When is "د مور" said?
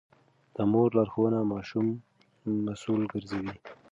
0.55-0.89